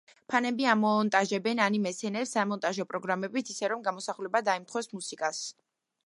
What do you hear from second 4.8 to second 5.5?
მუსიკას.